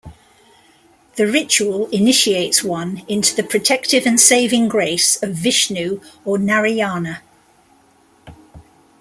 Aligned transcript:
The 1.15 1.27
ritual 1.27 1.85
initiates 1.91 2.63
one 2.63 3.03
into 3.07 3.35
the 3.35 3.43
protective 3.43 4.07
and 4.07 4.19
saving 4.19 4.67
grace 4.67 5.21
of 5.21 5.35
Vishnu 5.35 6.01
or 6.25 6.39
Narayana. 6.39 7.21